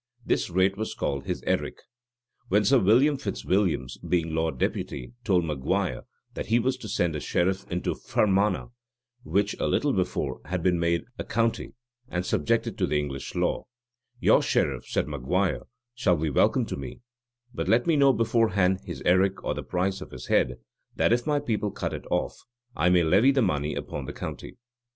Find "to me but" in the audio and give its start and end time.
16.65-17.67